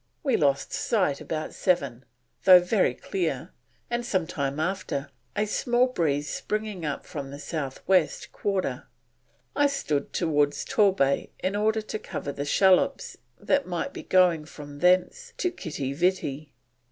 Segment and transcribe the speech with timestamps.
[0.23, 2.05] We lost sight about seven,
[2.45, 3.51] though very clear,
[3.87, 8.87] and sometime after a small breeze springing up from the South West quarter,
[9.55, 14.79] I stood towards Torbay in order to cover the shallops that might be going from
[14.79, 16.51] thence to Kitty Vitty.